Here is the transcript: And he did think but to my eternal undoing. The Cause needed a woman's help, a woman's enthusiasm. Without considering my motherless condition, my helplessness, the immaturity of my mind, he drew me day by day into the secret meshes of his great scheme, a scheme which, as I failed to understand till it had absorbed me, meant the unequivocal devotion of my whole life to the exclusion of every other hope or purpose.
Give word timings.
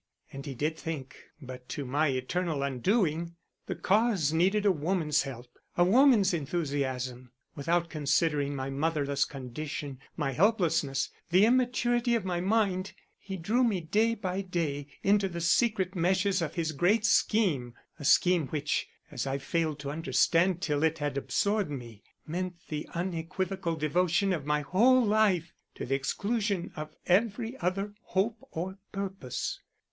And 0.33 0.47
he 0.47 0.55
did 0.55 0.77
think 0.79 1.15
but 1.39 1.69
to 1.69 1.85
my 1.85 2.07
eternal 2.07 2.63
undoing. 2.63 3.35
The 3.67 3.75
Cause 3.75 4.33
needed 4.33 4.65
a 4.65 4.71
woman's 4.71 5.21
help, 5.21 5.59
a 5.77 5.83
woman's 5.83 6.33
enthusiasm. 6.33 7.29
Without 7.55 7.87
considering 7.91 8.55
my 8.55 8.71
motherless 8.71 9.25
condition, 9.25 9.99
my 10.17 10.31
helplessness, 10.31 11.11
the 11.29 11.45
immaturity 11.45 12.15
of 12.15 12.25
my 12.25 12.41
mind, 12.41 12.93
he 13.19 13.37
drew 13.37 13.63
me 13.63 13.79
day 13.79 14.15
by 14.15 14.41
day 14.41 14.87
into 15.03 15.29
the 15.29 15.39
secret 15.39 15.93
meshes 15.93 16.41
of 16.41 16.55
his 16.55 16.71
great 16.71 17.05
scheme, 17.05 17.75
a 17.99 18.03
scheme 18.03 18.47
which, 18.47 18.87
as 19.11 19.27
I 19.27 19.37
failed 19.37 19.77
to 19.81 19.91
understand 19.91 20.63
till 20.63 20.81
it 20.81 20.97
had 20.97 21.15
absorbed 21.15 21.69
me, 21.69 22.01
meant 22.25 22.55
the 22.69 22.89
unequivocal 22.95 23.75
devotion 23.75 24.33
of 24.33 24.47
my 24.47 24.61
whole 24.61 25.05
life 25.05 25.53
to 25.75 25.85
the 25.85 25.93
exclusion 25.93 26.71
of 26.75 26.95
every 27.05 27.55
other 27.59 27.93
hope 28.01 28.37
or 28.49 28.79
purpose. 28.91 29.59